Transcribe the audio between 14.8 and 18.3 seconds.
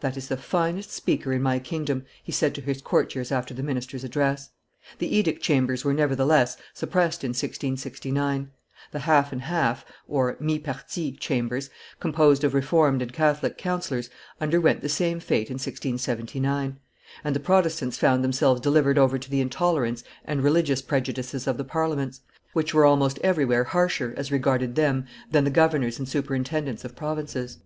the same fate in 1679, and the Protestants found